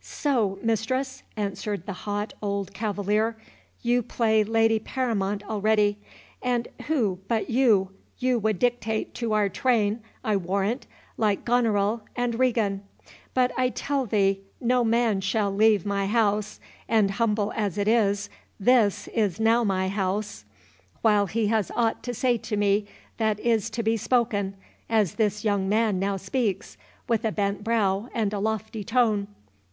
[0.00, 3.36] "So, mistress!" answered the hot old cavalier,
[3.80, 5.98] "you play lady paramount already;
[6.42, 12.82] and who but you!—you would dictate to our train, I warrant, like Goneril and Regan!
[13.34, 19.06] But I tell thee, no man shall leave my house—and, humble as it is, this
[19.14, 22.86] is now my house—while he has aught to say to me
[23.18, 24.56] that is to be spoken,
[24.90, 26.76] as this young man now speaks,
[27.08, 29.28] with a bent brow and a lofty tone.